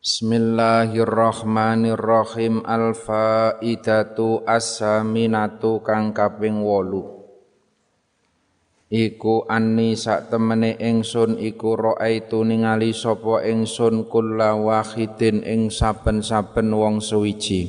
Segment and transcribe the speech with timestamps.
[0.00, 2.64] Bismillahirrahmanirrahim.
[2.64, 14.08] Al-faidatu as-saminatu kang kaping 8 Iku anni sak temene ingsun iku raaitu ningali sapa ingsun
[14.08, 17.68] kulla wahidin ing saben-saben wong suwiji.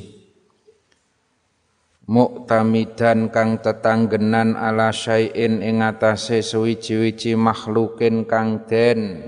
[2.08, 9.20] Muktamidan kang tetanggenan ala syai'in ing atase suwiji-wiji makhlukin kang den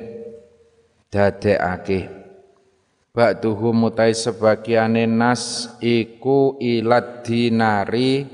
[1.12, 2.23] dadekake
[3.14, 8.26] Ba'duhu mutai sebagiane nas iku ilad dinari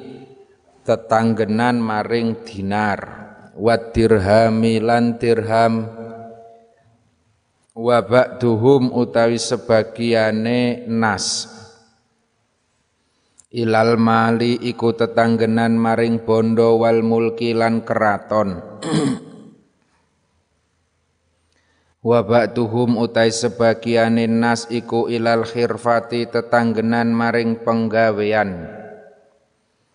[0.81, 3.01] tetanggenan maring dinar.
[3.61, 5.85] Wa dirhami lan dirham.
[7.77, 11.45] Wa ba'duhum utawi sebagiane nas.
[13.53, 18.81] Ilal mali iku tetanggenan maring bondo wal mulki lan keraton
[22.01, 28.81] wa ba'duhum utai sebagiane nas iku ilal khirfati tetanggenan maring penggawean.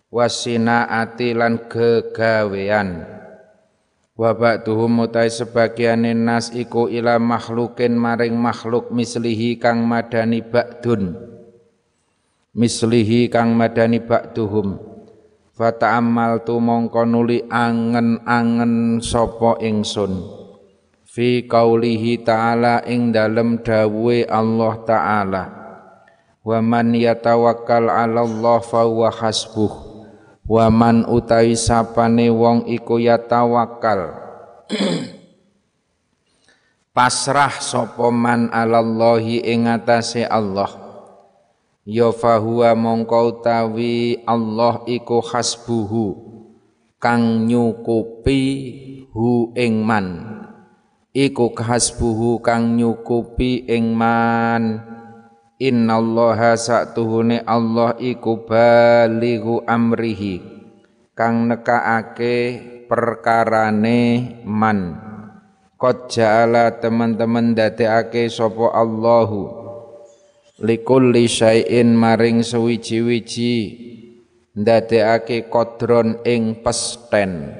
[0.06, 3.02] Wasinaati lan gegawean.
[4.16, 11.10] Wa ba'duhum utai sebagiane nas iku ila makhlukin maring makhluk mislihi kang madani ba'dun.
[12.56, 14.78] Mislihi kang madani ba'duhum.
[15.56, 20.35] Fata'ammal tu mongko nuli angen-angen sapa ingsun
[21.16, 25.42] fi qaulihi ta'ala ing dalem dawuhe Allah ta'ala.
[26.44, 29.72] Wa man yatawakkal 'ala Allah fa huwa hasbuh.
[30.44, 34.12] Wa man utawi sapane wong iku yatawakkal.
[36.96, 40.68] Pasrah sapa man 'ala Allahi ing atase Allah.
[41.88, 46.28] Ya fahuwa mongko utawi Allah iku hasbuhu.
[47.00, 48.42] Kang nyukupi
[49.16, 50.35] hu ing man
[51.16, 54.84] iku kasbuhu kang nyukupi ing man.
[55.56, 60.44] Innallaha satuhune Allah iku balighu amrihi
[61.16, 65.00] kang nekaake perkarane man.
[65.80, 69.64] Qad ja'ala teman-teman dadekake sapa Allahu
[70.60, 73.56] likulli syai'in maring sewiji-wiji
[74.52, 77.56] ndadekake kodron ing pesten.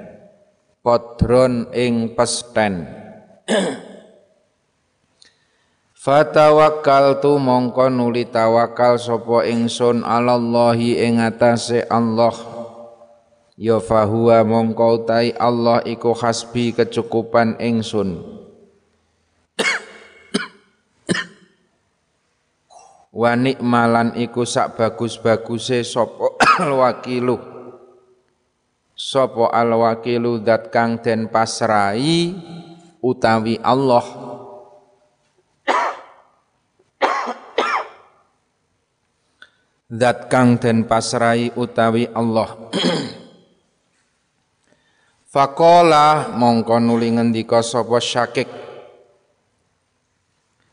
[0.84, 3.05] Kodron ing pesten
[5.94, 12.34] Fatawakkal tu mongko nuli tawakal sapa ingsun alallahi ing atase Allah.
[13.54, 18.18] Ya fahuwa mongko utai Allah iku hasbi kecukupan ingsun.
[23.22, 26.34] Wa nikmalan iku sak bagus-baguse sapa
[26.82, 27.38] wakilu
[28.96, 32.32] sapa alwakilu dat kang den pasrai
[33.06, 34.02] utawi Allah.
[39.86, 42.50] Zat kang den pasrai utawi Allah.
[45.30, 48.50] Fakola mongko nuli ngendika sapa syakik.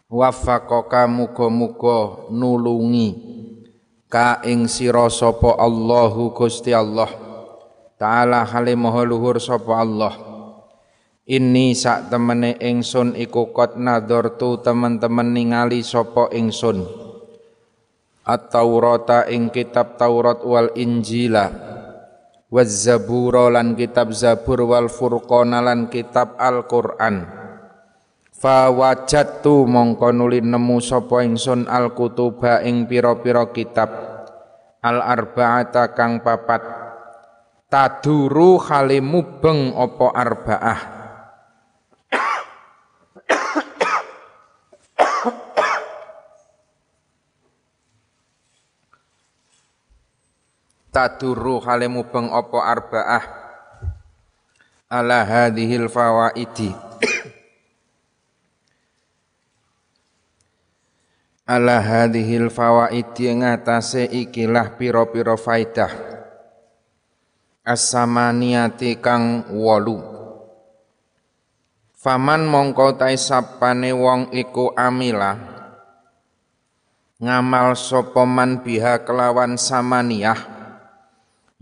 [0.09, 3.17] Wafakoka muga-muga nulungi
[4.09, 7.09] ka ing sira sapa Allahu Gusti Allah.
[7.97, 10.32] Ta'ala halim luhur sapa Allah
[11.23, 16.83] Ini sak temene ingsun iku kot nadortu temen-temen ningali sapa ingsun.
[18.27, 21.47] At-Taurata ing kitab Taurat wal Injila.
[22.51, 27.23] Waz Zabura lan kitab Zabur wal Furqana lan kitab Al-Qur'an.
[28.35, 33.95] Fa wajadtu mongko nuli nemu sapa ingsun al-kutuba ing pira-pira kitab.
[34.83, 36.67] Al-arba'ata kang papat.
[37.71, 41.02] Taduru khalimu beng apa arba'ah
[50.93, 53.43] tadurru hale mubeng apa arbaah
[54.93, 56.69] ala hadhil fawaidi.
[61.43, 65.91] Ala hadhil fawaidi ngatasé ikilah pira-pira faidah.
[67.65, 69.97] As-samaniyati kang wolu
[71.95, 75.39] faman mongko ta sapane wong iku amila.
[77.23, 80.52] Ngamal sapa man biha kelawan samaniyah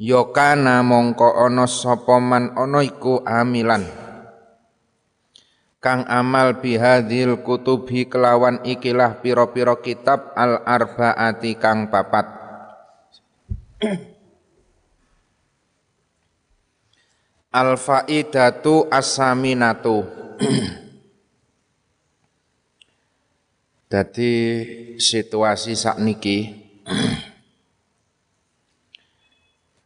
[0.02, 3.86] ya kana mongko ana sapa man ana iku amilan.
[5.82, 12.26] Kang amal bihadil kutubi kelawan ikilah pira-pira kitab al arbaati kang papat.
[17.52, 20.08] Al faidatu asaminatu
[23.92, 24.32] Dadi
[24.96, 26.61] situasi sakniki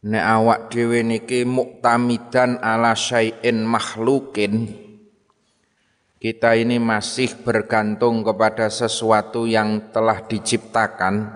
[0.06, 4.86] nek awak dhewe niki muktamidan ala syai'in makhlukin
[6.16, 11.28] kita ini masih bergantung kepada sesuatu yang telah diciptakan.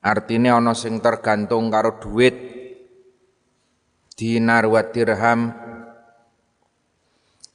[0.00, 2.32] Artinya ono sing tergantung karo duit
[4.14, 5.50] dinar wa dirham.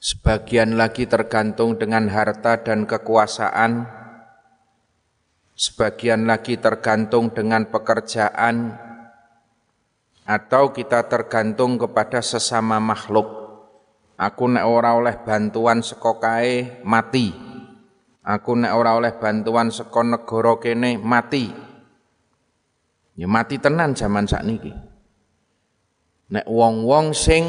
[0.00, 3.84] Sebagian lagi tergantung dengan harta dan kekuasaan,
[5.52, 8.80] sebagian lagi tergantung dengan pekerjaan,
[10.30, 13.26] atau kita tergantung kepada sesama makhluk.
[14.14, 17.34] Aku nek ora oleh bantuan sekokai mati.
[18.22, 21.50] Aku nek ora oleh bantuan seko negara kene mati.
[23.18, 24.70] Ya mati tenan zaman sakniki.
[26.30, 27.42] Nek wong-wong sing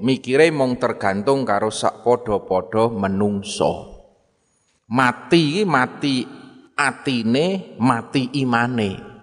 [0.00, 4.00] mikire mung tergantung karo sak padha-padha menungso.
[4.88, 6.24] Mati mati
[6.72, 9.13] atine, mati imane.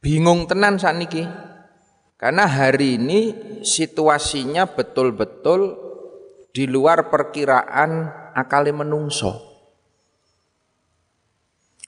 [0.00, 1.24] Bingung tenan sakniki.
[2.16, 3.20] Karena hari ini
[3.60, 5.76] situasinya betul-betul
[6.48, 9.36] di luar perkiraan akali menungso.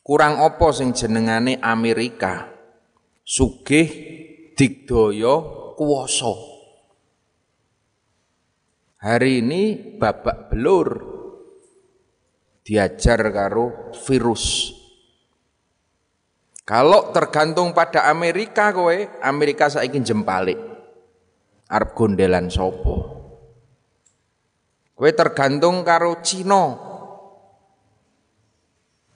[0.05, 2.49] Kurang opo sing jenengane Amerika.
[3.25, 3.89] Sugih
[4.57, 5.37] digdaya
[5.77, 6.33] kuwasa.
[9.05, 9.63] Hari ini
[9.97, 10.89] babak belur
[12.65, 14.78] diajar karo virus.
[16.69, 18.93] Kalau tergantung pada Amerika kowe,
[19.25, 20.61] Amerika saiki jempalik.
[21.73, 23.17] Arab gondelan sopo.
[24.93, 26.77] Kowe tergantung karo Cina.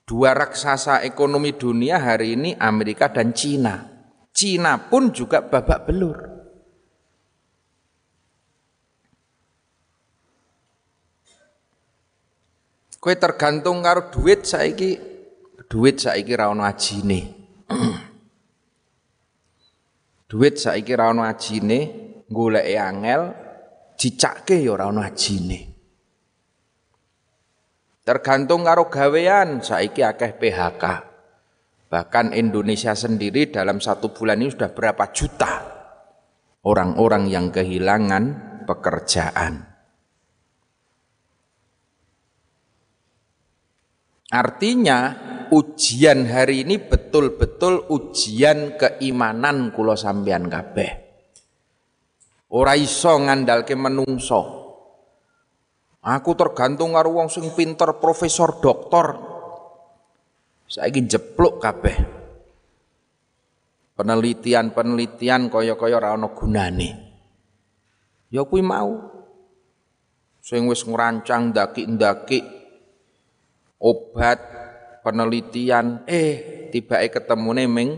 [0.09, 3.85] Dua raksasa ekonomi dunia hari ini Amerika dan Cina.
[4.33, 6.19] Cina pun juga babak belur.
[12.97, 14.97] Kue tergantung karo duit saiki,
[15.69, 17.42] duit saiki ra ono ajine.
[20.33, 21.81] Duit saiki ra ono ajine,
[22.33, 23.23] goleke angel,
[24.01, 25.61] dicakke ya ora ono ajine.
[28.01, 30.85] Tergantung karo gawean saiki akeh PHK.
[31.93, 35.53] Bahkan Indonesia sendiri dalam satu bulan ini sudah berapa juta
[36.65, 38.25] orang-orang yang kehilangan
[38.65, 39.72] pekerjaan.
[44.33, 44.99] Artinya
[45.53, 50.91] ujian hari ini betul-betul ujian keimanan kulo sampean kabeh.
[52.57, 54.65] Ora iso ngandalke menungso.
[56.01, 59.33] Aku tergantung karo wong sing pinter profesor doktor
[60.73, 61.97] Saiki jepluk kabeh.
[63.93, 66.91] Penelitian-penelitian kaya-kaya ora ana gunane.
[68.33, 68.97] Ya kuwi mau.
[70.41, 72.62] Sing wis ngrancang ndaki-ndaki
[73.83, 74.39] obat
[75.03, 77.91] penelitian eh tibake ketemune ming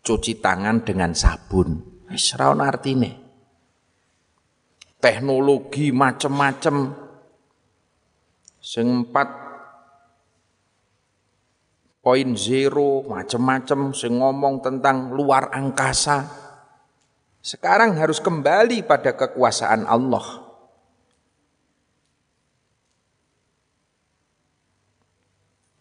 [0.00, 2.00] cuci tangan dengan sabun.
[2.08, 3.28] Wis ana artine.
[4.98, 6.90] Teknologi macem-macem
[8.58, 9.28] sing empat
[12.02, 16.24] poin zero, macam-macam sing ngomong tentang luar angkasa.
[17.38, 20.47] Sekarang harus kembali pada kekuasaan Allah.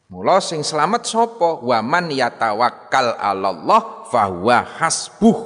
[0.07, 5.37] Mula sing selamat sopo waman yatawakkal Allah fahuwa hasbuh.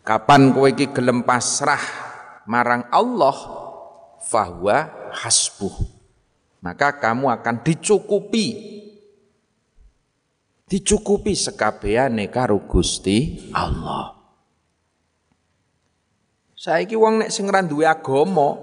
[0.00, 1.84] Kapan kowe iki gelem pasrah
[2.48, 3.36] marang Allah
[4.24, 6.00] fahuwa hasbuh.
[6.64, 8.46] Maka kamu akan dicukupi
[10.64, 14.16] dicukupi sekabehane karo Gusti Allah.
[16.56, 18.56] Saiki wong nek sing ora duwe agama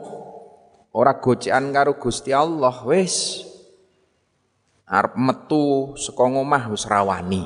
[0.97, 3.46] ora gocekan karo Gusti Allah wis
[4.87, 7.43] arep metu saka omah wis rawani.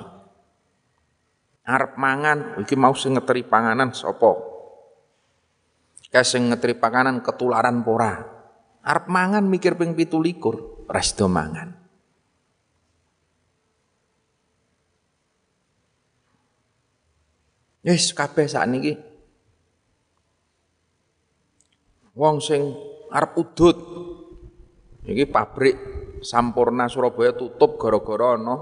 [1.66, 4.38] Arep mangan iki mau sing ngeteri panganan sapa?
[6.12, 8.22] Kae sing ngeteri panganan ketularan pora.
[8.82, 11.82] Arep mangan mikir ping 17 resto mangan.
[17.82, 18.94] Yes, kabeh sakniki.
[22.14, 22.78] Wong sing
[23.10, 23.78] arep udut.
[25.02, 28.56] Iki pabrik Sampurna Surabaya tutup gara-gara ana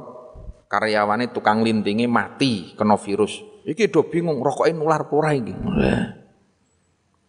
[0.71, 3.43] karyawane tukang lintingi mati kena virus.
[3.67, 5.53] Iki do bingung rokoke nular pura iki.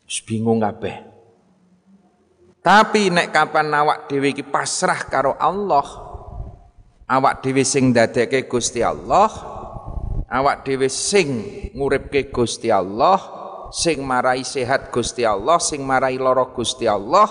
[0.06, 1.10] Wis bingung kabeh.
[2.60, 5.86] Tapi nek kapan awak dhewe iki pasrah karo Allah,
[7.08, 9.32] awak dhewe sing dadekke Gusti Allah,
[10.28, 11.40] awak dhewe sing
[11.72, 13.16] nguripke Gusti Allah,
[13.72, 17.26] sing marai sehat Gusti Allah, sing marai lara Gusti Allah,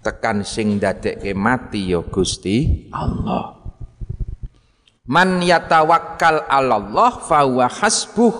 [0.00, 3.60] tekan sing dadekke mati ya Gusti Allah.
[5.10, 8.34] Man yatawakkal 'alallah fa huwa hasbuh.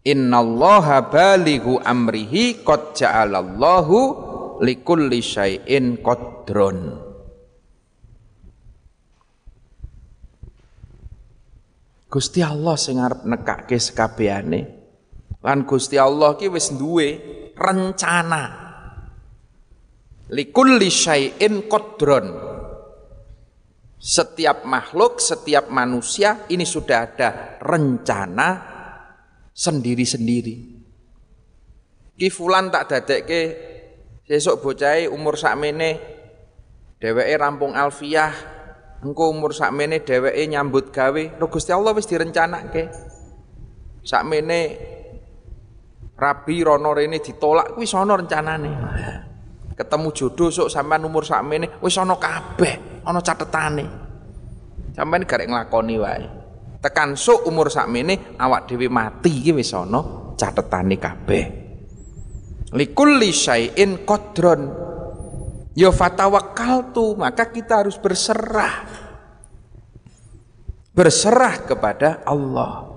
[0.00, 3.98] Innallaha balighu amrihi qad ja'alallahu
[4.64, 7.10] likulli syai'in qadrun.
[12.10, 14.60] Gusti Allah sing arep nekake sekabehane.
[15.46, 17.08] Lan Gusti Allah ki wis duwe
[17.54, 18.59] rencana.
[20.30, 22.50] Likulli syai'in qadrun
[24.00, 27.28] setiap makhluk, setiap manusia ini sudah ada
[27.60, 28.48] rencana
[29.52, 30.56] sendiri-sendiri.
[32.16, 33.40] Ki fulan tak dadekke
[34.24, 36.00] sesuk bocahe umur sakmene
[36.96, 38.32] dheweke rampung alfiah,
[39.04, 41.36] engko umur sakmene dheweke nyambut gawe.
[41.36, 42.88] Lho Gusti Allah wis direncanake.
[44.00, 44.60] Sakmene
[46.16, 48.72] rabi rono rene ditolak kuwi sono rencanane.
[49.80, 53.84] Ketemu jodoh sok sampean umur sakmene wis ana kabeh ana catetane.
[54.92, 56.24] Sampeyan garek nglakoni wae.
[56.84, 60.04] Tekan sok umur sakmene awak dhewe mati iki wis ana
[60.36, 61.44] catetane kabeh.
[62.76, 64.92] Likulli syai'in qadron.
[65.72, 68.84] Ya fatawakkaltu, maka kita harus berserah.
[70.92, 72.89] Berserah kepada Allah.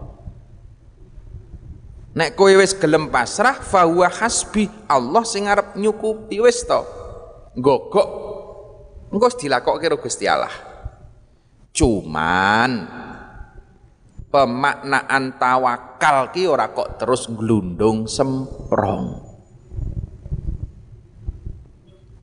[2.13, 6.81] Nek kowe wis gelem pasrah fa hasbi Allah sing arep nyukupi wis to.
[7.57, 8.09] Gogok
[9.09, 10.53] engko dilakokke karo Gusti Allah.
[11.73, 12.71] Cuman
[14.29, 19.33] pemaknaan tawakal ki ora kok terus glundung semprong.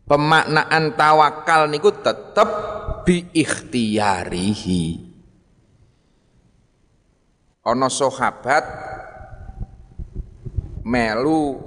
[0.06, 2.50] Pemaknaan tawakal niku tetep
[3.06, 5.10] bi ikhtiyarihi.
[7.62, 8.89] Ana sahabat
[10.84, 11.58] melu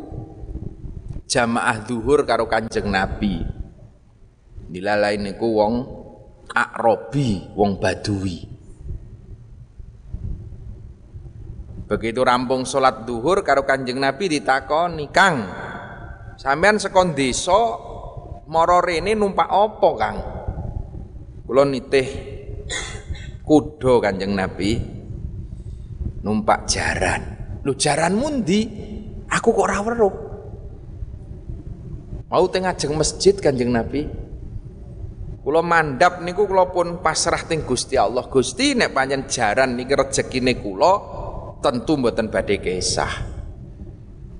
[1.29, 3.43] jamaah zuhur karo Kanjeng Nabi.
[4.73, 5.73] Dilalai niku wong
[6.49, 8.53] akrobi, wong badui.
[11.83, 15.45] Begitu rampung sholat duhur karo kanjeng Nabi ditakoni, Kang,
[16.39, 17.77] sampean sekon desa
[18.49, 20.17] mara rene numpak apa, Kang?
[21.43, 22.07] Kula nitih
[23.45, 24.79] kuda kanjeng Nabi
[26.23, 27.21] numpak jaran.
[27.61, 28.92] Lu jaran mundi?
[29.33, 30.15] Aku kok ora weruh.
[32.29, 34.09] Mau tengah jeng masjid kanjeng Nabi,
[35.43, 38.23] Kula mandap niku kula pun pasrah ting Gusti Allah.
[38.31, 40.93] Gusti nek panjen jaran niki rezekine kula
[41.59, 43.11] tentu mboten badhe kesah.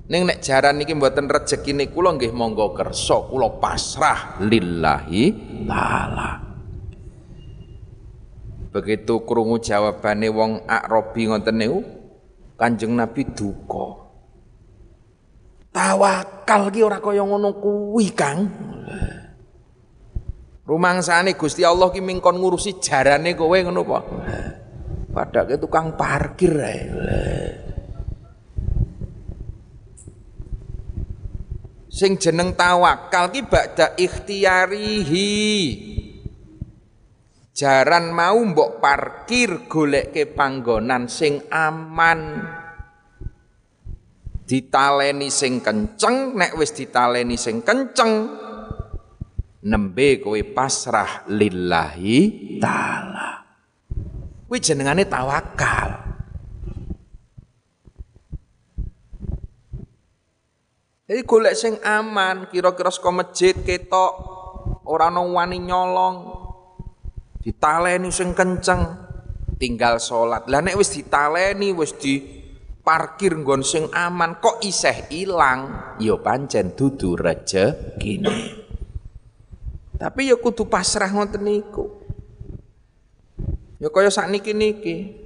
[0.08, 5.22] Ning nek jaran niki mboten rezekine kula nggih monggo kersa kula pasrah lillahi
[5.68, 6.40] taala.
[8.72, 11.78] Begitu krungu jawabane wong Arabi ngoten niku
[12.56, 14.03] Kanjeng Nabi duka.
[15.74, 18.46] Tawakal ki ora kaya ngono kuwi, Kang.
[20.64, 23.98] Rumangsane Gusti Allah ki mingkon ngurusi jarane kowe ngono apa?
[25.10, 26.80] Padake tukang parkir ae.
[31.90, 35.30] Sing jeneng tawakal ki ba'da ikhtiyarihi.
[37.54, 42.20] Jaran mau mbok parkir goleke panggonan sing aman.
[44.44, 48.28] Ditaleni sing kenceng, nek wis ditaleni sing kenceng,
[49.64, 52.18] nembe kowe pasrah lillahi
[52.60, 53.40] taala.
[54.44, 56.04] Kuwi jenengane tawakal.
[61.08, 64.12] Jadi golek sing aman, kira-kira saka masjid ketok
[64.84, 66.44] ora ana wani nyolong.
[67.40, 68.92] Ditaleni sing kenceng,
[69.56, 70.44] tinggal salat.
[70.52, 72.43] Lah nek wis ditaleni, wis di
[72.84, 78.60] parkir nggon sing aman kok iseh ilang, ya pancen dudu rezekine.
[79.96, 81.88] Tapi ya kudu pasrah ngoten niku.
[83.80, 85.24] Ya kaya sakniki-niki.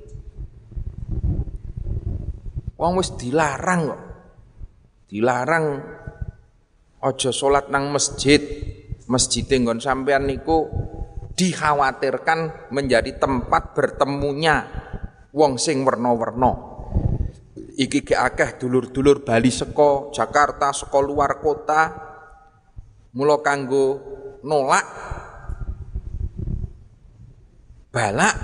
[2.78, 4.02] Wong wis dilarang kok.
[5.10, 5.64] Dilarang
[7.02, 8.38] aja salat nang masjid.
[9.08, 10.68] Masjid nggon sampean niku
[11.32, 14.68] dikhawatirkan menjadi tempat bertemunya
[15.32, 16.67] wong sing werna-werna.
[17.78, 22.10] Iki ke akeh dulur-dulur Bali seko Jakarta, seko luar kota.
[23.14, 23.86] Mula kanggo
[24.42, 24.86] nolak
[27.94, 28.34] balak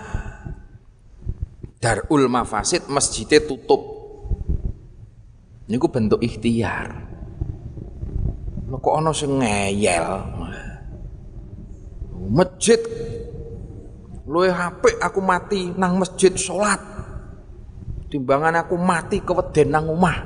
[1.83, 3.83] Darul Mafasid masjidnya tutup.
[5.69, 6.89] Niku bentuk ikhtiar.
[8.71, 10.09] Lho kok ana sing ngeyel.
[12.31, 12.81] Masjid
[14.25, 16.81] luwe HP aku mati nang masjid salat.
[18.15, 20.19] Timbangan aku mati keweden nang omah.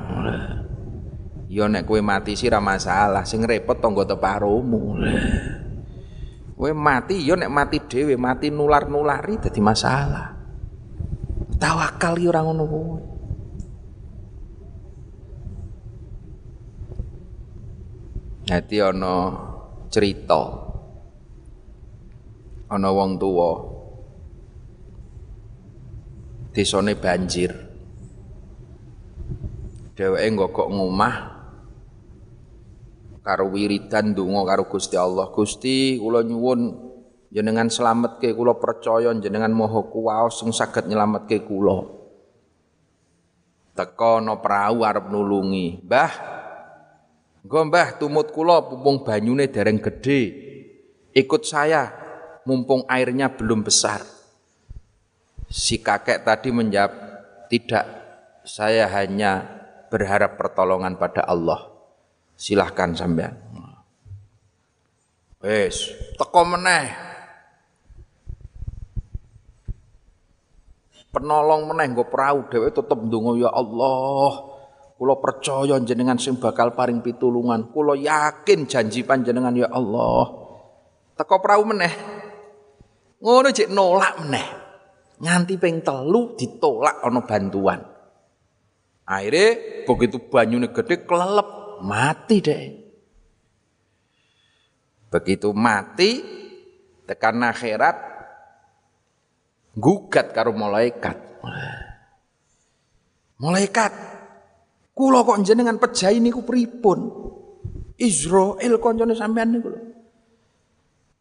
[1.49, 5.01] Ya nek kowe mati sih ra masalah, sing repot tangga teparomu.
[6.53, 10.37] Kowe mati ya nek mati dhewe, mati nular-nulari dadi masalah.
[11.57, 13.01] Tawakal ya ora ngono kuwi.
[18.53, 19.15] Dadi ana
[19.89, 20.45] cerita.
[22.69, 23.53] Ana wong tuwa.
[26.53, 27.68] Desane banjir.
[29.99, 31.15] Dheweke nggokok ngomah
[33.27, 35.27] karo wiridan donga karo Gusti Allah.
[35.35, 36.71] Gusti kula nyuwun
[37.35, 37.67] jenengan
[38.23, 41.83] ke kula percaya jenengan maha kuwaos sing saged nyelametke kula.
[43.75, 45.83] Teka no perahu arep nulungi.
[45.83, 46.13] Mbah
[47.43, 50.21] nggo mbah tumut kula pumpung banyune dereng gede
[51.11, 51.91] ikut saya
[52.47, 54.07] mumpung airnya belum besar.
[55.51, 56.95] Si kakek tadi menjawab
[57.51, 57.83] tidak
[58.47, 59.58] saya hanya
[59.89, 61.69] berharap pertolongan pada Allah.
[62.39, 63.35] Silahkan sampean.
[65.43, 66.87] Wes teko meneh.
[71.09, 74.31] Penolong meneh nggo perahu dhewe tetep ndonga ya Allah
[74.99, 77.71] kula percaya jenengan sing bakal paring pitulungan.
[77.75, 80.31] Kula yakin janji panjenengan ya Allah.
[81.19, 81.93] Teko perahu meneh.
[83.19, 84.47] Ngono cek nolak meneh.
[85.19, 87.98] Nganti ping telu ditolak ana bantuan
[89.09, 89.49] akhirnya
[89.89, 92.65] begitu banyune gede kelelep mati deh
[95.09, 96.21] begitu mati
[97.09, 97.97] tekan akhirat
[99.79, 101.17] gugat karo malaikat.
[103.39, 103.93] Malaikat,
[104.99, 107.31] kula kok jenengan pejahi niku pripun?
[107.99, 109.81] Israel kancane sampean niku lho.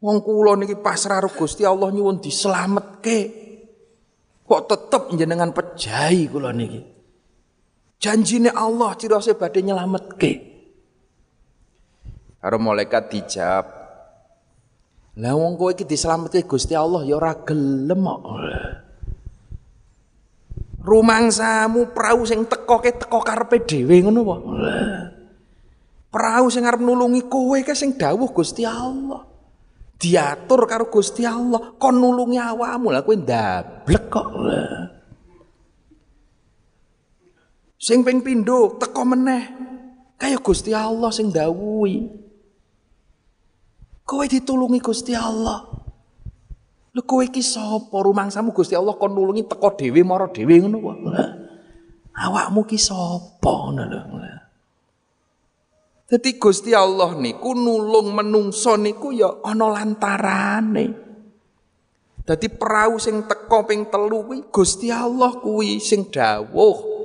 [0.02, 3.45] Wong kula niki pasrah Gusti Allah nyuwun dislametke.
[4.45, 6.96] Kok tetep jenengan pejahi kula niki.
[7.97, 10.31] Janjine Allah cirose badhe nyelametke.
[12.38, 13.65] Karo malaikat dijawab,
[15.17, 18.21] lah wong kowe iki dislametke Gusti Allah ya ora gelem kok.
[20.88, 24.36] Rumangsamu perahu sing tekoke teko karepe dhewe ngono apa?
[26.13, 29.25] Perahu sing arep nulungi kowe ke sing dawuh Gusti Allah.
[29.97, 34.29] Diatur karo Gusti Allah, kon nulungi awakmu lah kowe ndablek kok.
[37.88, 39.47] Sing ping pindho teko meneh
[40.19, 42.04] kaya Gusti Allah sing dawuhi.
[44.04, 45.63] Kowe ditulungi Gusti Allah.
[46.91, 47.95] Lho kowe iki sapa?
[47.95, 50.97] Rumangsamu Gusti Allah kon nulungi teko dhewe mara dhewe ngono kok.
[52.12, 54.00] Awakmu ki sapa ngono lho.
[56.12, 60.86] Dadi Gusti Allah niku nulung menungso niku ya ana lantarane.
[62.19, 66.96] Dadi perahu sing teko ping telu kuwi Gusti Allah kuwi sing dawuh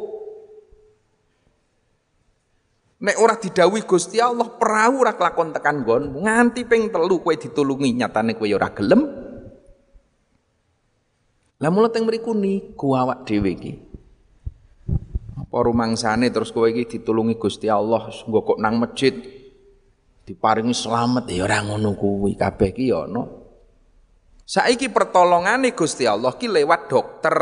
[3.02, 7.98] Nek ora didawi Gusti Allah, perahu ora kelakon tekan nggon, nganti ping telu kowe ditulungi
[7.98, 9.02] nyatane kowe ora gelem.
[11.58, 13.72] Lah mula teng mriku niku awak dhewe iki.
[15.34, 19.18] Apa rumangsane terus kowe iki ditulungi Gusti Allah, nggo kok nang masjid
[20.22, 23.26] diparingi selamat ya ora ngono kuwi kabeh iki ya ana.
[24.46, 27.34] Saiki pertolongane Gusti Allah ki lewat dokter.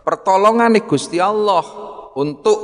[0.00, 1.60] Pertolongane Gusti Allah
[2.16, 2.58] untuk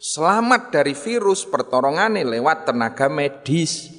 [0.00, 3.92] selamat dari virus pertolongane lewat tenaga medis.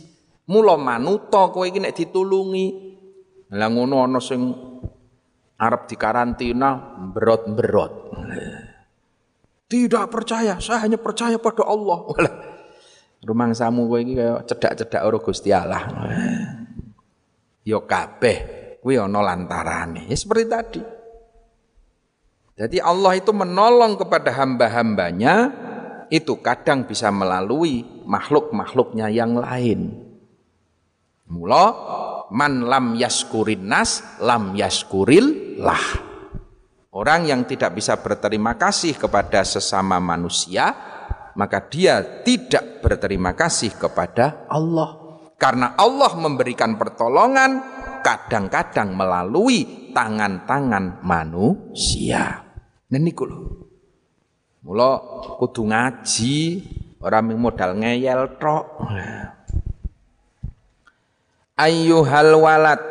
[0.49, 2.67] Mula manuta kowe iki nek ditulungi.
[3.53, 4.41] Lah ngono ana sing
[5.61, 7.93] arep dikarantina berot-berot.
[9.71, 12.03] Tidak percaya, saya hanya percaya pada Allah.
[13.27, 15.87] Rumang samu kowe iki kaya cedak-cedak karo Gusti Allah.
[17.61, 18.37] Ya kabeh
[18.81, 20.09] kuwi ana lantarane.
[20.09, 20.81] Ya seperti tadi.
[22.57, 25.70] Jadi Allah itu menolong kepada hamba-hambanya
[26.11, 30.11] itu kadang bisa melalui makhluk-makhluknya yang lain.
[31.31, 31.65] Mula
[32.35, 36.11] man lam yaskurin nas lam yaskuril lah.
[36.91, 40.75] Orang yang tidak bisa berterima kasih kepada sesama manusia,
[41.39, 44.99] maka dia tidak berterima kasih kepada Allah.
[45.39, 47.63] Karena Allah memberikan pertolongan
[48.03, 52.43] kadang-kadang melalui tangan-tangan manusia.
[52.91, 52.99] Nah
[54.61, 55.01] Mula
[55.41, 56.37] kudu ngaji,
[57.01, 58.85] ora mung modal ngeyel tok.
[61.57, 62.81] Ayyuhal walad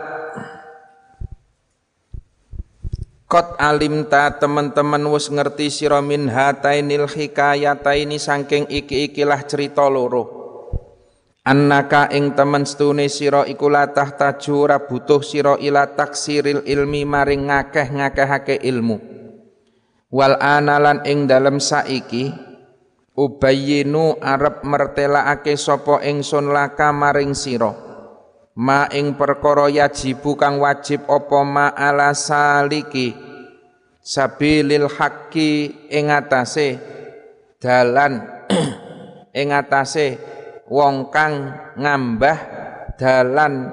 [3.31, 10.27] Kot alimta teman-teman wis ngerti sira min hatainil hikayataini saking iki-ikilah cerita loro.
[11.47, 18.59] Annaka ing temen stune sira iku latah tajura butuh sira ila taksiril ilmi maring ngakeh-ngakehake
[18.67, 19.20] ilmu.
[20.11, 22.35] Wal analan ing dalem saiki
[23.15, 27.71] ubayyinu arep mertelaake sapa ingsun laka maring sira.
[28.59, 33.15] Ma ing perkara yajibu kang wajib apa ma ala saliki
[34.03, 36.83] sabilil haqqi ing atase
[37.63, 38.27] dalan
[39.41, 40.19] ing atase
[40.67, 42.39] wong kang ngambah
[42.99, 43.71] dalan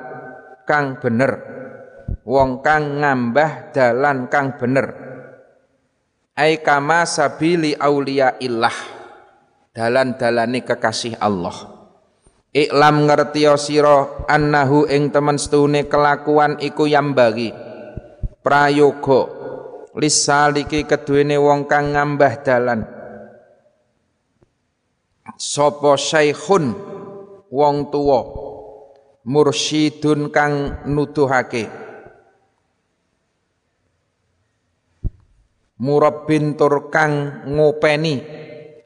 [0.70, 1.32] kang bener
[2.22, 5.07] wong kang ngambah dalan kang bener
[6.38, 8.78] ai kama sabili aulia illah
[9.74, 11.74] dalan-dalane kekasih Allah.
[12.54, 17.52] Iklam ngerti sira annahu ing temen setune kelakuan iku yambagi
[18.46, 19.34] prayoga.
[19.98, 22.86] Lisaliki keduwene wong kang ngambah dalan.
[25.42, 26.78] Sapa syaikhun
[27.50, 28.22] wong tuwa.
[29.28, 31.87] Mursyidun kang nuduhake
[35.78, 38.16] murabbin tur kang ngopeni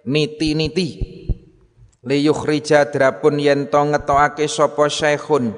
[0.05, 0.89] niti-niti.
[2.01, 5.53] Liyukhrija drapun yen to ngetokake sapa syekhun.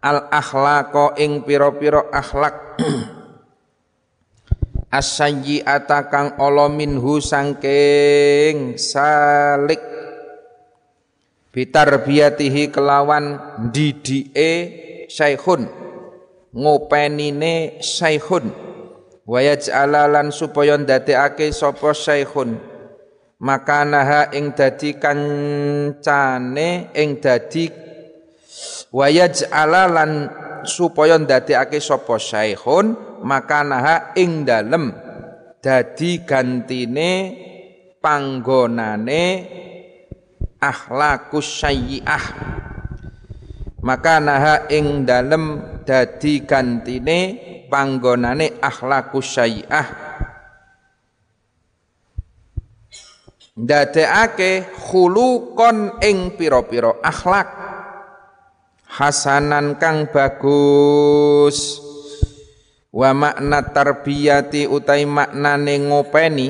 [0.00, 2.80] Al akhlaqa ing pira-pira akhlak.
[5.00, 9.84] Asayyi'ata kang ala minhu sangking salik.
[11.52, 13.36] Bitarbiyatihi kelawan
[13.68, 14.52] didike
[15.12, 15.68] syekhun.
[16.56, 18.69] Ngopenine syekhun
[19.30, 22.58] wayaj'alalan supaya ndadekake sapa syekhun
[23.38, 27.70] makanaha ing dadi kancane ing dadi
[28.90, 30.28] wayaj alalan
[30.66, 34.92] supaya ndadekake sapa syaihun makanaha ing dalem
[35.64, 37.10] dadi gantine
[38.02, 39.24] panggonane
[40.60, 42.24] akhlakus sayyi'ah
[43.80, 47.18] makanaha ing dalem dadi gantine
[47.68, 50.10] panggonane akhlakus sayyi'ah
[53.60, 57.48] ndadekake khuluqon ing pira-pira akhlak.
[58.90, 61.78] Hasanan kang bagus.
[62.90, 66.48] Wa makna tarbiyati utai maknane ngopeni.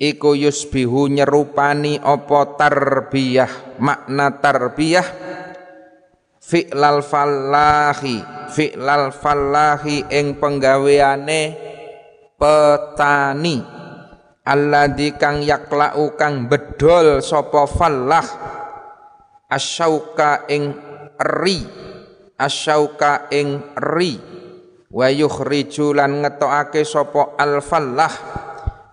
[0.00, 3.80] Iku yusbihu nyerupani apa tarbiyah?
[3.80, 5.06] Makna tarbiyah
[6.50, 8.18] fi'lal fallahi.
[8.50, 11.42] Fi'lal fallahi ing penggaweane
[12.34, 13.62] petani.
[14.42, 18.26] Alladzi kang yaklau kang bedol sapa fallah.
[19.46, 20.74] Asyauka ing
[21.38, 21.62] ri.
[22.34, 24.18] Asyauka ing ri.
[24.90, 28.10] Wa yukhriju lan ngetokake sapa al fallah.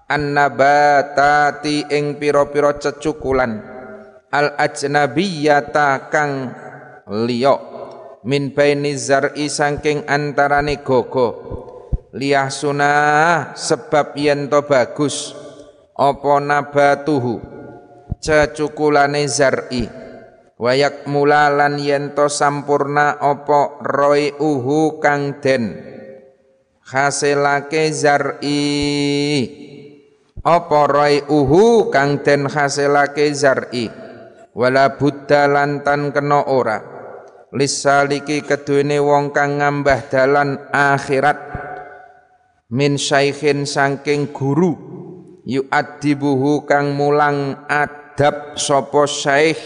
[0.06, 3.58] Annabatati ing pira-pira cecukulan.
[4.30, 6.54] Al ajnabiyata kang
[7.08, 7.78] liya.
[8.28, 11.28] Min baini zar'i saking antarane gogo.
[12.12, 15.32] Liyah sunah sebab yen to bagus.
[15.96, 17.40] Apa nabatuhu?
[18.20, 19.88] Cecukulane zar'i.
[20.58, 25.78] Wayak mulalan yento sampurna apa roi uhu kang den.
[26.84, 28.66] Hasilake zar'i.
[30.42, 33.88] Apa roi uhu kang den hasilake zar'i?
[34.58, 36.97] Wala buddha lantan kena ora
[37.56, 41.40] lisaliki keduene wong kang ngambah dalan akhirat.
[42.68, 44.76] Min syaikhin saking guru.
[45.48, 49.60] Yu'addibuhu kang mulang adab sapa syaikh.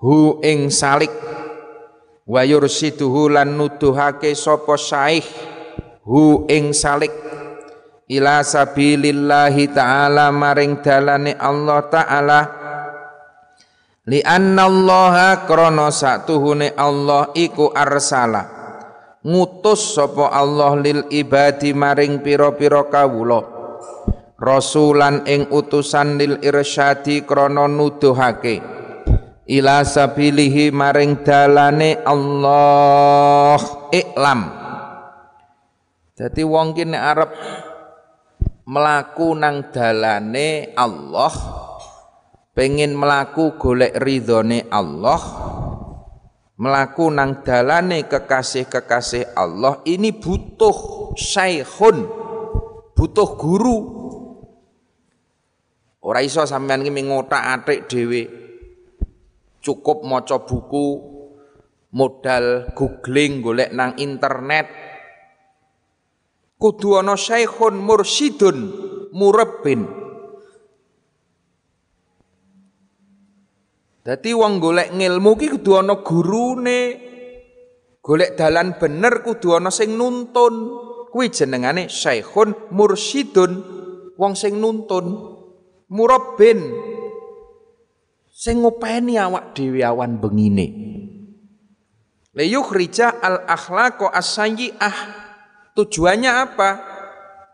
[0.00, 1.12] Hu ing salik.
[2.24, 5.28] Wa yursiduhu lan nuduhake sapa syaikh.
[6.08, 7.12] Hu ing salik.
[8.06, 12.40] Ila sabilillahi ta'ala maring dalane Allah ta'ala
[14.06, 18.54] li anna Allah krana satuhune Allah iku arsala.
[19.26, 23.42] Ngutus sapa Allah lil ibadi maring pira-pira kawula.
[24.38, 28.62] Rasulan ing utusan lil irsyadi krana nuduhake.
[29.50, 33.58] Ila sabilihi maring dalane Allah.
[33.90, 34.40] Iklam.
[36.14, 37.30] Dadi wong ki arep
[38.70, 41.65] melaku nang dalane Allah
[42.56, 45.20] pengen melaku golek ridhone Allah
[46.56, 52.08] melaku nang dalane kekasih-kekasih Allah ini butuh syaikhun
[52.96, 53.78] butuh guru.
[56.00, 58.22] Ora iso sampean iki ngotak-atik dhewe.
[59.60, 60.86] Cukup maca buku
[61.92, 64.66] modal googling golek nang internet.
[66.56, 68.56] Kudu ana syaikhun mursyidun
[69.12, 70.05] murabbin
[74.06, 76.80] Dadi wong golek ngilmu ki kudu ana gurune.
[77.98, 80.54] Golek dalan bener kudu ana sing nuntun.
[81.10, 83.52] Kuwi jenengane syaikhun mursyidun,
[84.14, 85.34] wong sing nuntun.
[85.90, 86.62] Murabbin
[88.30, 90.66] sing ngopeni awak dhewe awan bengine.
[92.30, 94.98] Liyukhrija al akhlaqo as-sayyi'ah.
[95.74, 96.70] Tujuannya apa?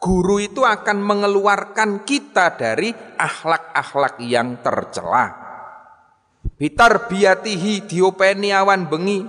[0.04, 5.41] Guru itu akan mengeluarkan kita dari akhlak-akhlak yang tercela
[6.56, 9.20] bitar biatihi diopeni awan bengi.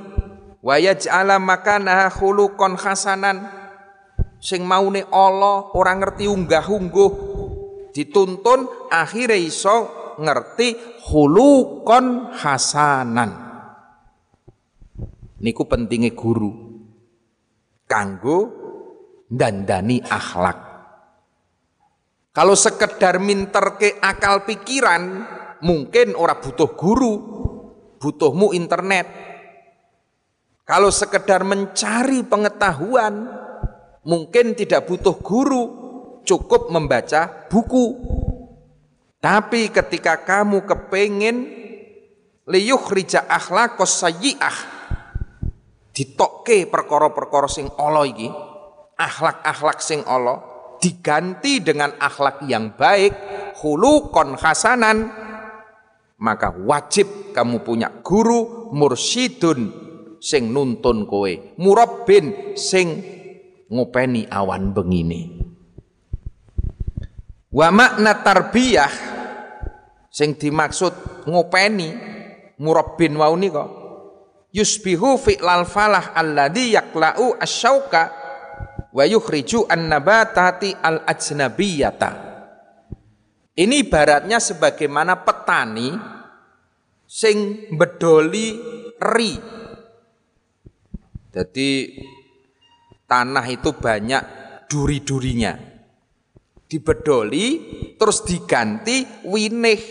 [0.64, 3.52] Wa yaj'ala makanaha khuluqan hasanan
[4.40, 7.12] sing maune Allah orang ngerti unggah-ungguh.
[7.92, 9.78] Dituntun akhirnya iso
[10.18, 13.32] ngerti khuluqan hasanan
[15.44, 16.72] niku pentingnya guru.
[17.84, 18.40] Kanggo
[19.28, 20.58] dandani akhlak.
[22.34, 25.28] Kalau sekedar minter ke akal pikiran
[25.64, 27.14] mungkin ora butuh guru,
[27.98, 29.08] butuhmu internet.
[30.68, 33.28] Kalau sekedar mencari pengetahuan,
[34.04, 35.64] mungkin tidak butuh guru,
[36.28, 37.96] cukup membaca buku.
[39.24, 41.48] Tapi ketika kamu kepengen
[42.44, 44.58] liyuh rija akhlakos sayyi'ah
[45.96, 48.28] ditokke perkara-perkara sing Allah iki,
[49.00, 50.44] akhlak-akhlak sing Allah
[50.84, 53.16] diganti dengan akhlak yang baik,
[53.64, 55.08] hulukon hasanan,
[56.24, 59.84] maka wajib kamu punya guru mursyidun
[60.24, 61.60] sing nuntun kowe.
[61.60, 63.04] Murabbin sing
[63.68, 65.44] ngopeni awan bengine.
[67.52, 68.94] Wa makna tarbiyah
[70.08, 71.92] sing dimaksud ngopeni
[72.64, 73.68] murabbin wau nika
[74.56, 78.02] yusbihu fi'lal falah alladhi yakla'u asyauka
[78.96, 82.32] wa yukhriju an-nabatati al-ajnabiyata.
[83.54, 86.13] Ini ibaratnya sebagaimana petani
[87.14, 88.58] sing bedoli
[88.98, 89.34] ri.
[91.30, 91.70] Jadi
[93.06, 94.24] tanah itu banyak
[94.66, 95.54] duri-durinya.
[96.66, 97.46] Dibedoli
[98.02, 99.82] terus diganti winih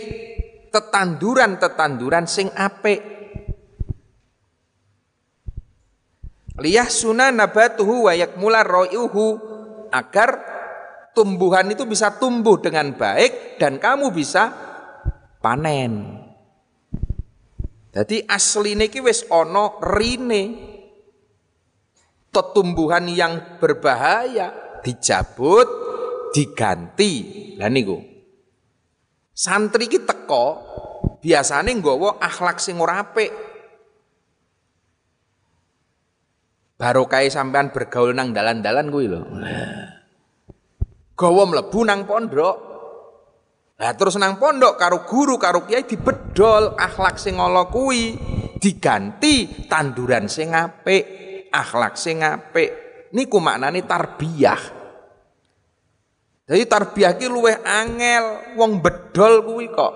[0.74, 2.98] tetanduran-tetanduran sing apik.
[6.58, 9.26] Liyah sunnah nabatuhu wa yakmula ro'uhu
[9.94, 10.30] agar
[11.14, 14.50] tumbuhan itu bisa tumbuh dengan baik dan kamu bisa
[15.38, 16.21] panen.
[17.92, 20.42] Jadi asli ini wis ono rine.
[22.32, 25.68] Tetumbuhan yang berbahaya dicabut,
[26.32, 27.12] diganti.
[27.60, 28.00] Lah niku.
[29.36, 30.46] Santri ki teko
[31.20, 33.28] biasane nggawa akhlak sing ora apik.
[36.80, 39.22] Barokah sampean bergaul nang dalan-dalan kuwi lho
[41.22, 42.71] gawa mlebu nang pondok.
[43.80, 48.14] Lah terus nang pondok karo guru karo kiai dibedol akhlak sing ala kuwi
[48.60, 51.04] diganti tanduran sing apik,
[51.50, 52.70] akhlak sing apik.
[53.12, 54.62] Niku maknane tarbiyah.
[56.48, 57.26] Jadi tarbiyah ki
[57.64, 58.24] angel,
[58.56, 59.94] wong bedol kuwi kok.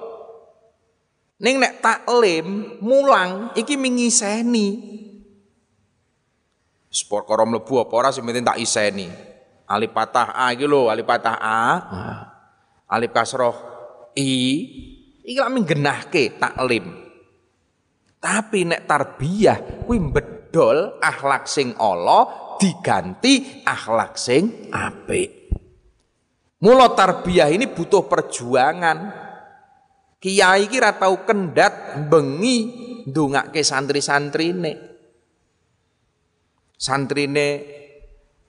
[1.41, 4.97] Ning nek taklim mulang iki mingiseni.
[6.89, 9.37] Sport karo mlebu apa ora sing tak iseni
[9.67, 12.36] alif a iki lho a nah.
[12.91, 13.57] Alif kasroh
[14.15, 14.31] i
[15.27, 16.87] iki lak minggenahke taklim.
[18.17, 25.53] Tapi nek tarbiyah kuwi bedol akhlak sing Allah diganti akhlak sing apik.
[26.65, 29.29] Mula tarbiyah ini butuh perjuangan.
[30.17, 32.57] Kiai iki ra tau kendat bengi
[33.07, 34.73] ndongake santri-santrine.
[36.75, 37.49] Santrine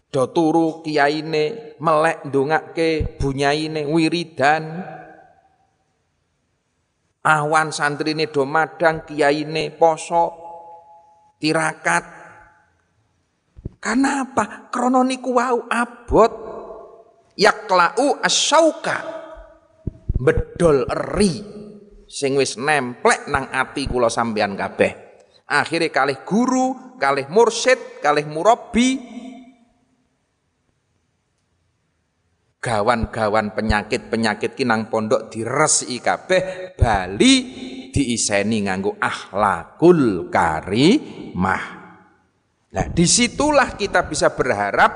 [0.07, 4.83] do turu kiyaine melek ndongake bunyaine wiridan.
[7.27, 10.31] Awan santrine do madang kiyaine poso
[11.43, 12.05] tirakat.
[13.77, 16.33] Karena apa krana niku wau abot.
[17.37, 18.97] Yaklau asyauka.
[20.17, 21.57] Bedol eri
[22.09, 25.05] sing wis nemplek nang ati kula sampean kabeh.
[25.45, 28.97] Akhirnya kalih guru kalih mursyid kalih murabi
[32.57, 37.35] gawan-gawan penyakit-penyakit kinang pondok diresi kabeh bali
[37.93, 41.63] diiseni nganggo akhlakul karimah.
[42.67, 44.91] Nah, di situlah kita bisa berharap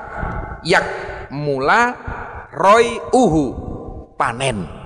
[0.66, 0.86] yak
[1.32, 1.82] mula
[2.52, 3.44] roy uhu
[4.18, 4.82] panen.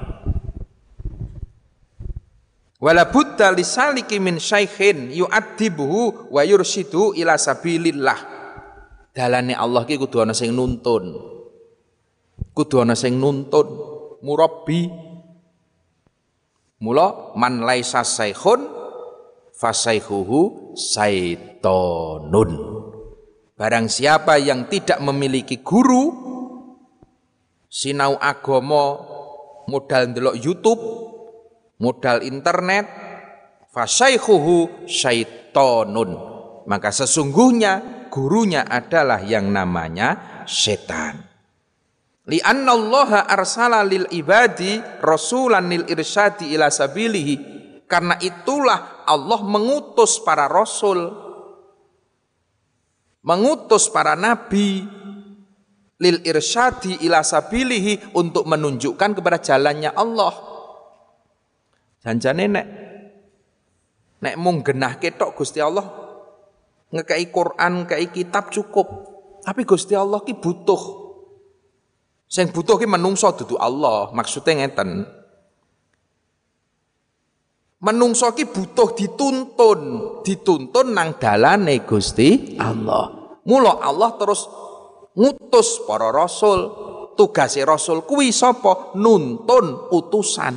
[2.76, 8.36] Wala budda lisaliki min syaikhin yu'addibuhu wa yursidu ila sabilillah.
[9.16, 11.35] Dalane Allah ki kudu ana sing nuntun
[12.56, 13.68] Kudu ana sing nuntun,
[14.24, 14.88] murabbi.
[16.80, 18.64] Mula man laisa saikhun
[19.52, 22.50] fasaihuhu saitonun.
[23.56, 26.12] Barang siapa yang tidak memiliki guru
[27.68, 29.04] sinau agama
[29.68, 30.82] modal ndelok YouTube,
[31.76, 32.88] modal internet,
[33.68, 36.10] fasaihuhu syaitonun.
[36.64, 41.25] Maka sesungguhnya gurunya adalah yang namanya setan.
[42.26, 47.54] Lianna Allah arsala lil ibadi rasulan lil irsyadi ila sabilihi.
[47.86, 51.06] Karena itulah Allah mengutus para rasul,
[53.22, 54.82] mengutus para nabi
[56.02, 60.34] lil irsyadi ila sabilihi untuk menunjukkan kepada jalannya Allah.
[62.02, 62.66] Janjane nek
[64.18, 65.86] nek mung genah ketok Gusti Allah
[66.90, 69.14] ngekei Quran, ngekei kitab cukup.
[69.46, 71.05] Tapi Gusti Allah ki butuh
[72.26, 75.06] Sing butuh ki menungso dudu Allah, maksudnya ngeten.
[77.86, 79.80] Menungso ki butuh dituntun,
[80.26, 83.38] dituntun nang dalane Gusti Allah.
[83.46, 84.50] Mula Allah terus
[85.14, 86.84] ngutus para rasul.
[87.16, 88.92] Tugase rasul kuwi sapa?
[88.98, 90.52] Nuntun utusan.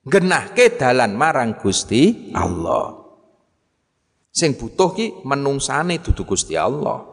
[0.00, 2.96] Genahke dalan marang Gusti Allah.
[4.30, 7.09] Sing butuh ki menungsane dudu Gusti Allah.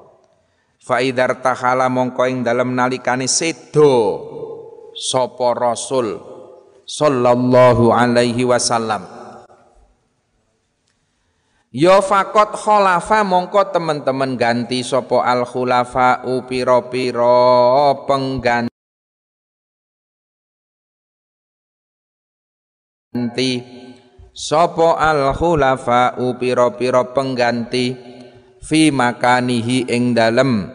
[0.87, 4.23] Faidar tahala mongko ing dalem nalikane sedo
[4.95, 6.15] sapa rasul
[6.87, 9.03] sallallahu alaihi wasallam.
[11.75, 18.71] Ya fakot khulafa mongko teman-teman ganti sapa al khulafa pira-pira pengganti
[24.31, 28.06] sapa al khulafa pira-pira pengganti
[28.67, 30.67] fi makanihi ing dalem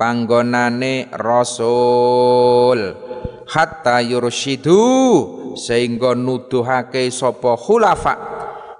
[0.00, 3.04] panggonane rasul.
[3.46, 8.14] Hatta yursyidu sehingga nuduhake sapa khulafa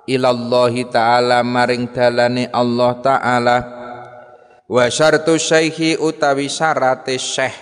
[0.09, 3.59] ilallahi taala maring dalane Allah taala.
[4.66, 7.55] Wa syartu syaihi utawi syarate syekh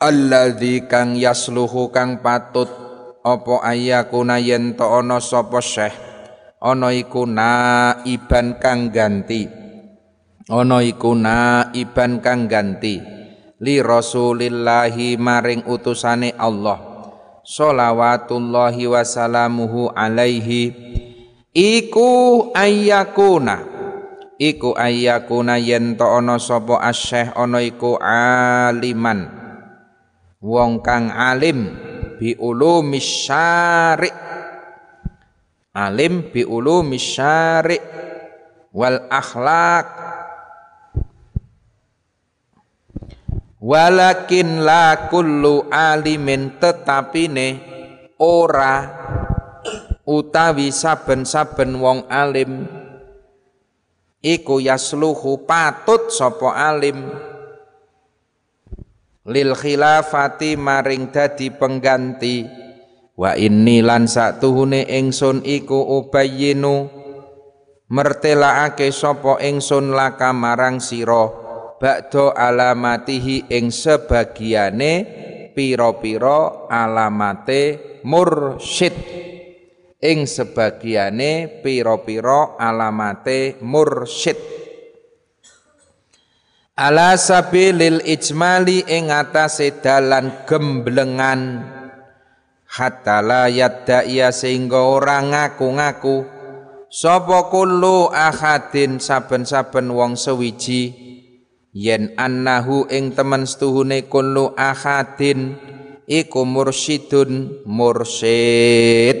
[0.00, 2.72] alladzi kang yasluhu kang patut
[3.20, 5.92] apa ayakuna yen ana sapa syekh?
[6.64, 9.63] Ana iku naiban kang ganti
[10.48, 13.00] ana iku naiban kang ganti.
[13.64, 16.76] Li rasulillahi maring utusane Allah.
[17.44, 20.72] Sholawatullahi wasalamuhu alaihi.
[21.54, 22.10] Iku
[22.52, 23.72] ayyakuna.
[24.34, 29.30] Iku ayyakuna yen to ana sapa asyeh ana iku aliman.
[30.44, 31.72] Wong kang alim
[32.18, 34.10] bi ulumis syari.
[35.72, 37.78] Alim bi ulumis syari.
[38.74, 40.03] Wal akhlak
[43.64, 47.64] Walakin la kullu alimin tetapine
[48.20, 48.84] ora
[50.04, 52.68] utawi saben-saben wong alim.
[54.20, 57.08] Iku yasluhu patut sapa alim.
[59.32, 62.44] Lil khilafati maring dadi pengganti.
[63.16, 66.92] Wa inni lan satuhune ingsun iku ubayyinu
[67.88, 71.43] mertelaake sapa ingsun laka marang sira
[71.84, 74.92] ba'da alamatihi ing sebagiane
[75.52, 78.96] pira-pira alamate mursyid.
[80.00, 84.40] Ing sebagiane pira-pira alamate mursyid.
[86.72, 91.68] Ala sabilil ijmali ing atase dalan gemblengan.
[92.64, 96.32] Hatta la yadda sehingga ora ngaku-ngaku.
[96.88, 101.03] Sapa kullu ahadin saben-saben wong sewiji
[101.74, 105.58] yen annahu ing temen setuhune kullu ahadin
[106.06, 109.18] iku mursyidun mursyid.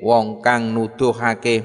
[0.00, 1.60] Wong kang nuduhake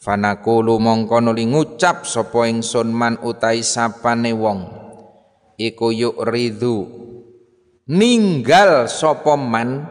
[0.00, 4.80] fanaqulu mongko nuli ngucap sapa ingsun man utai sapane wong.
[5.60, 6.88] Iku yuk ridhu
[7.84, 9.84] ninggal sapa man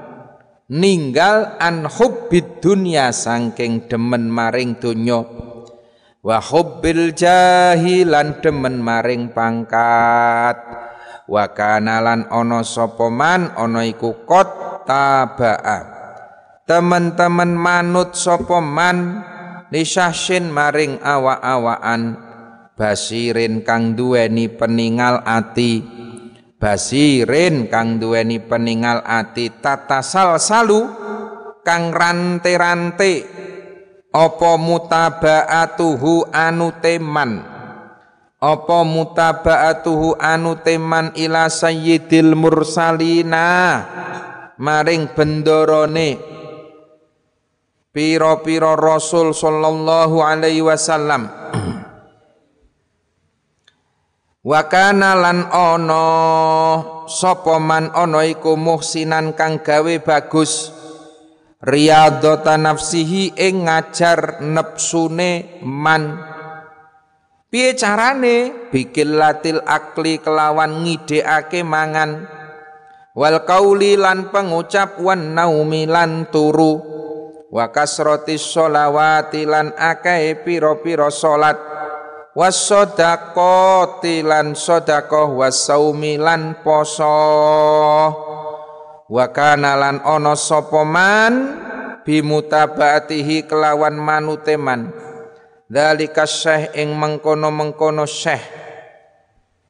[0.65, 5.38] ninggal an hubbid dunya saking demen maring donya
[6.19, 10.57] wa hubbil jahilan demen maring pangkat.
[11.29, 15.97] Wa kanalan ana sapa man ana iku kot tabaa.
[16.65, 19.21] Teman-teman manut sapa man
[19.69, 22.17] lisahsin maring awa-awaan
[22.73, 25.85] basirin kang duweni peningal ati.
[26.59, 30.81] Basirin kang duweni peningal ati tata sal salu
[31.61, 33.13] kang rante-rante
[34.09, 37.45] apa mutaba'atuhu anu teman?
[38.39, 43.85] Apa mutaba'atuhu anu teman ila sayyidil mursalina?
[44.59, 46.19] Maring bendorone
[47.95, 51.29] piro-piro rasul sallallahu alaihi wasallam.
[54.49, 56.05] Wa kana lan ana
[57.07, 57.91] sapa man
[58.23, 60.78] iku muhsinan kang gawe bagus
[61.59, 66.23] riyadhata nafsihi ing ngajar nepsune man.
[67.49, 68.69] Piye carane?
[68.69, 72.29] Bikin latil akli kelawan ngidekake mangan.
[73.17, 76.77] Wal qauli lan pengucap wan naumi lan turu.
[77.49, 81.57] Wa kasrati sholawati lan akeh pira-pira salat
[82.37, 87.17] wasodakoti lan lan poso
[89.09, 91.33] wakana lan ono sopoman
[92.05, 94.93] bimutabatihi kelawan manuteman
[95.65, 98.41] dalika syekh ing mengkono-mengkono syekh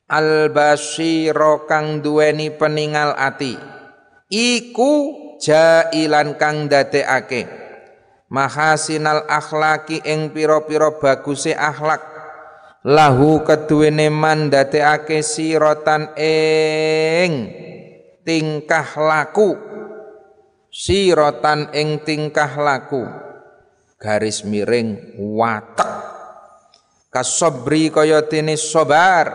[0.09, 3.55] al basiro kang duweni peningal ati.
[4.29, 4.93] Iku
[5.41, 7.49] jailan kang dadekake
[8.29, 12.01] mahasinal akhlaki ing pira-pira baguse akhlak.
[12.79, 17.31] Lahu keduwene man dadekake sirotan ing
[18.29, 19.57] tingkah laku.
[20.69, 23.01] Sirotan ing tingkah laku.
[23.97, 25.89] Garis miring watek.
[27.09, 29.33] Kasobri kaya dene sabar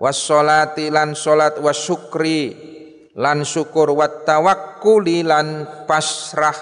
[0.00, 2.72] wassolati lan salat wasyukri.
[3.20, 6.56] Lan syukur wat tawakkuli lan pasrah.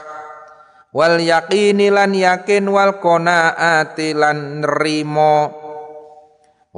[0.91, 5.58] Wal yaqini lan yakin wal qanaati lan nerimo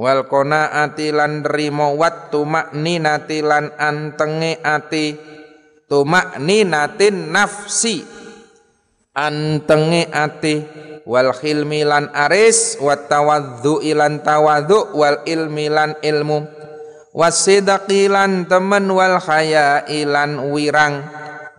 [0.01, 5.13] wal qanaati lan nrimo wat tumakninati lan antenge ati.
[5.85, 8.01] Tumakninatin nafsi.
[9.13, 10.55] Antenge ati.
[11.05, 16.49] Wal khilmi lan aris wat tawaddu lan tawaddu wal ilmi lan ilmu.
[17.13, 21.05] Wasidaqi lan temen wal khaya ilan wirang.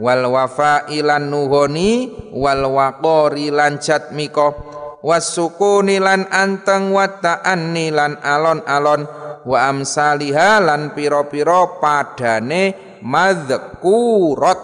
[0.02, 4.71] Wal wafa ilan nuhoni wal waqori lan jatmiko
[5.02, 9.02] wasukuni lan anteng wa ta'anni lan alon-alon.
[9.42, 14.60] Wa amsaliha lan piro-piro padane madzkurat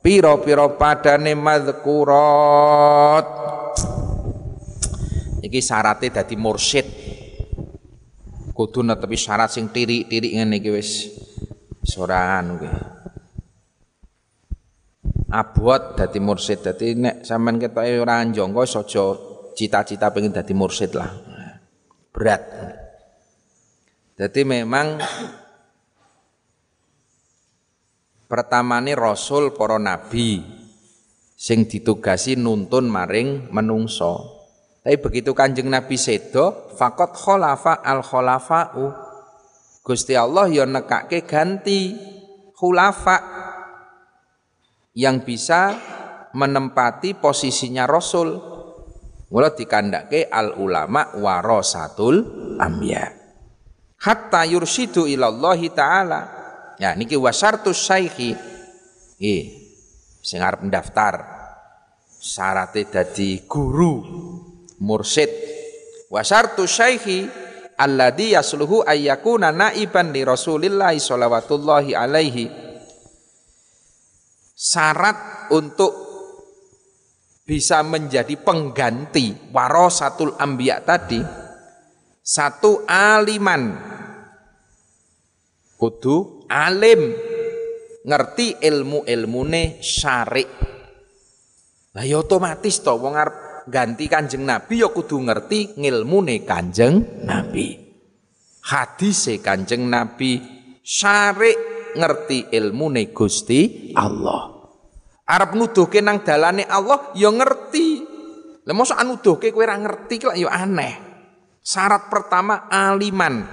[0.00, 3.26] piro-piro padane madzkurat
[5.44, 6.88] iki syaratnya dadi mursyid.
[8.56, 10.90] Kudu netepi syarat sing tirik-tirik ngene iki wis.
[12.00, 12.56] Ora anu
[15.28, 16.64] abot dadi mursyid.
[16.64, 18.80] Dadi nek sampean ketoke ora njongko aja
[19.54, 21.10] cita-cita pengen jadi mursid lah.
[22.10, 22.42] Berat.
[24.14, 25.02] Jadi memang
[28.30, 30.38] pertama ini rasul para nabi
[31.34, 34.42] sing ditugasi nuntun maring menungso.
[34.84, 38.86] Tapi begitu kanjeng nabi sedo fakot kholafa al kholafa'u
[39.84, 41.92] Gusti Allah ya nekake ganti
[42.56, 43.18] khulafa
[44.94, 45.76] yang bisa
[46.32, 48.53] menempati posisinya rasul
[49.34, 52.22] Mula dikandake al ulama warasatul
[52.54, 53.02] ambiya.
[53.98, 56.20] Hatta yursidu ilallahi ta'ala.
[56.78, 58.30] Ya niki wasartus syaikhi.
[59.18, 59.44] Nggih.
[60.22, 61.18] Sing arep mendaftar
[62.22, 64.06] syaratnya dadi guru
[64.78, 65.34] mursid.
[66.14, 67.26] Wasartus syaikhi
[67.74, 72.54] alladhi yasluhu ayyakuna naiban li Rasulillah sallallahu alaihi.
[74.54, 76.03] Syarat untuk
[77.44, 81.20] bisa menjadi pengganti warasatul ambiya tadi
[82.24, 83.92] satu aliman.
[85.76, 87.12] Kudu alim
[88.08, 90.44] ngerti ilmu ilmune syari
[91.94, 97.78] lah ya otomatis to wong arep ganti kanjeng nabi ya kudu ngerti ngilmune kanjeng nabi.
[98.64, 100.40] Hadise kanjeng nabi
[100.80, 101.52] syari
[101.94, 104.53] ngerti ilmune Gusti Allah
[105.24, 108.04] Arab nuduhke nang dalane Allah ya ngerti.
[108.64, 110.94] Lah mosok nuduhke kowe ora ngerti kok ya aneh.
[111.64, 113.44] Syarat pertama aliman.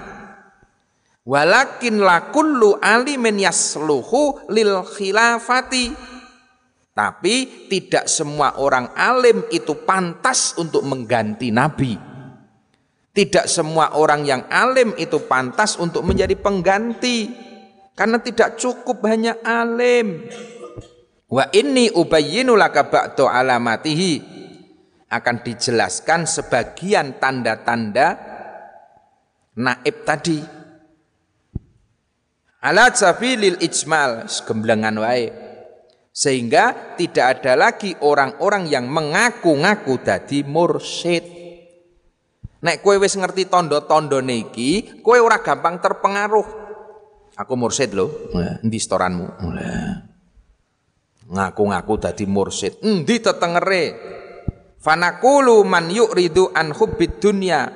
[1.24, 6.12] Walakin la kullu alimin yasluhu lil khilafati.
[6.92, 11.96] Tapi tidak semua orang alim itu pantas untuk mengganti nabi.
[13.12, 17.32] Tidak semua orang yang alim itu pantas untuk menjadi pengganti.
[17.96, 20.28] Karena tidak cukup hanya alim.
[21.32, 24.20] Wa inni ubayyinu laka ba'du alamatihi
[25.08, 28.20] akan dijelaskan sebagian tanda-tanda
[29.56, 30.40] naib tadi.
[32.62, 35.32] Ala sabilil ijmal, gemblengan wae.
[36.12, 41.24] Sehingga tidak ada lagi orang-orang yang mengaku-ngaku tadi mursyid.
[42.62, 46.48] Nek kowe wis ngerti tondo-tondo niki, kowe ora gampang terpengaruh.
[47.40, 48.30] Aku mursid lho.
[48.62, 49.26] Endi setoranmu?
[51.32, 52.84] Ngaku-ngaku dadi mursid.
[52.84, 53.86] Endi tetengere?
[54.84, 57.72] Fanakulu man yuridu an hubbid dunya.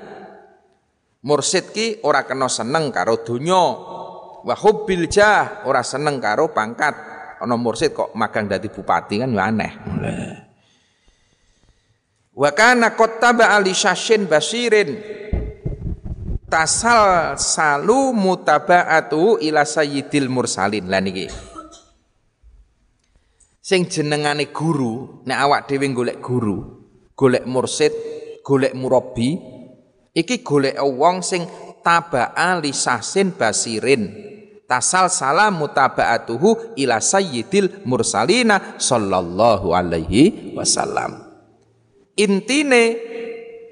[1.24, 3.64] Mursid ki ora kena seneng karo donya.
[4.46, 7.16] Wa hubbil jah ora seneng karo pangkat.
[7.40, 9.72] Ana mursid kok magang dadi bupati kan ya aneh.
[12.36, 15.00] Wa kana qattaba ali syashin basirin
[16.52, 21.55] tasal salu mutaba'atu ila sayyidil mursalin lah niki.
[23.66, 26.86] Sing jenengane guru, nek awak dhewe golek guru,
[27.18, 27.90] golek mursid,
[28.46, 29.42] golek murabi,
[30.14, 31.50] iki golek wong sing
[31.82, 34.22] taba'a li syashin basirin.
[34.70, 41.26] Tasal salam mutaba'atuhu ila sayyidil mursalina sallallahu alaihi wasallam.
[42.22, 43.02] Intine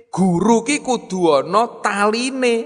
[0.09, 2.65] guru ki kudu ana taline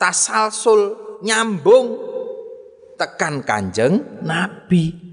[0.00, 1.92] tasalsul nyambung
[2.96, 5.07] tekan kanjeng nabi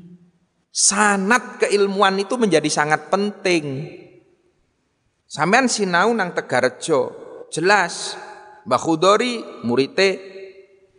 [0.76, 3.96] sanat keilmuan itu menjadi sangat penting.
[5.24, 7.16] Sampean sinau nang Tegarejo?
[7.48, 8.20] Jelas.
[8.68, 10.20] Mbah Khudori murite.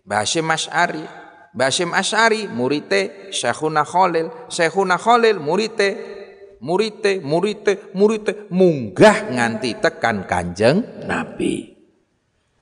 [0.09, 1.05] Mbah Hashim Asy'ari
[1.53, 3.29] Mbah Asy'ari murite.
[3.29, 4.33] Syekhuna Khalil.
[4.49, 6.17] Syekhuna Khalil murite.
[6.65, 8.49] Murite murite murite.
[8.49, 11.77] Munggah nganti tekan kanjeng Nabi.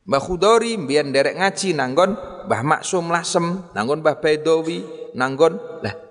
[0.05, 2.13] Mbah Khudori mbiyen derek ngaji nanggon
[2.45, 4.85] Mbah Maksum Lasem nanggon Mbah Baidowi
[5.17, 6.05] nanggon lah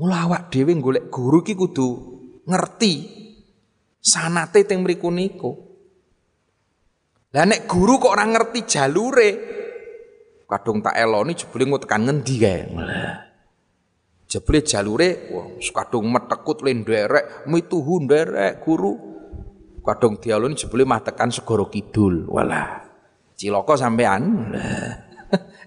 [0.00, 1.88] mula awak dhewe golek guru ki kudu
[2.48, 2.92] ngerti
[4.00, 5.52] sanate teng mriku niku
[7.36, 9.30] lah nek guru kok ora ngerti jalure
[10.48, 12.60] kadung tak eloni jebule tekan ngendi kae
[14.30, 18.94] Jebule jalure wah kadung metekut le nderek mituhu nderek guru.
[19.82, 22.30] Kadung dialun jebule mah tekan segoro kidul.
[22.30, 22.86] Walah.
[23.34, 24.22] Cilaka sampean.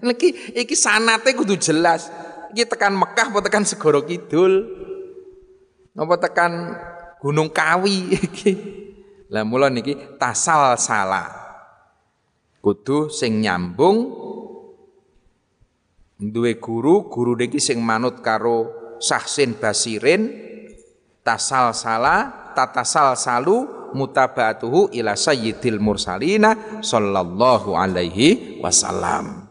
[0.00, 2.08] Iki iki sanate kudu jelas.
[2.54, 4.62] Iki tekan Mekah apa tekan segoro kidul?
[5.90, 6.78] Napa tekan
[7.18, 8.52] Gunung Kawi iki?
[9.34, 11.34] Lah mula niki tasal salah.
[12.62, 14.06] Kudu sing nyambung
[16.14, 18.70] duwe guru, guru niki sing manut karo
[19.02, 20.30] sahsin basirin
[21.26, 29.43] tasal sala tatasal salu mutabatuhu ila sayyidil mursalina sallallahu alaihi wasallam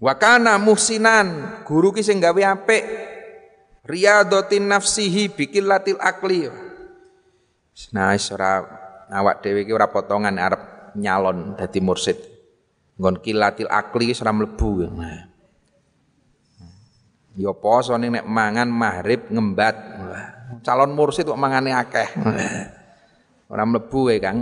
[0.00, 2.82] wa kana muhsinan guru ki sing gawe apik
[3.84, 6.48] riyadatin nafsihi bikillatil akli
[7.92, 8.52] nah ora
[9.12, 12.18] awak dhewe ki ora potongan arep nyalon dadi mursid
[12.96, 15.30] nggon kilatil akli ora mlebu nah
[17.38, 19.76] Ya poso ning nek mangan maghrib ngembat.
[20.66, 22.08] Calon mursid kok mangane akeh.
[23.48, 24.38] Ora mlebu e, Kang.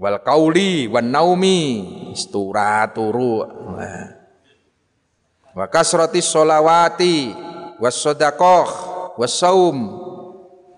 [0.00, 1.84] Wal qauli wan naumi
[2.16, 3.44] istura turu.
[5.52, 7.36] Wa kasratis sholawati
[7.76, 8.68] was sadaqah
[9.20, 9.76] was saum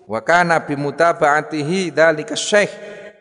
[0.03, 2.71] wa kana bi mutaba'atihi dzalika syekh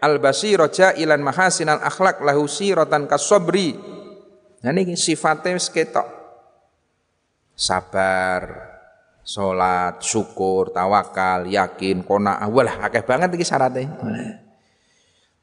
[0.03, 3.79] al basir jailan mahasinal akhlak lahu siratan kasabri.
[4.67, 6.07] Nah ini sifatnya wis ketok
[7.55, 8.43] sabar,
[9.23, 13.87] salat, syukur, tawakal, yakin, kona awal akeh banget iki syaratnya.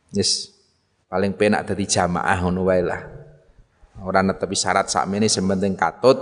[0.10, 0.50] Yes,
[1.06, 3.02] paling penak dadi jamaah ngono wae lah.
[4.00, 6.18] Ora netepi syarat sakmene sing penting katut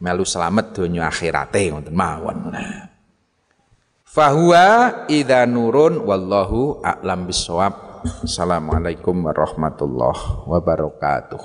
[0.00, 2.54] melu selamat donya akhirate ngoten mawon.
[4.06, 4.66] Fahuwa
[5.06, 8.02] idza nurun wallahu a'lam bisawab.
[8.24, 11.42] Assalamualaikum warahmatullahi wabarakatuh.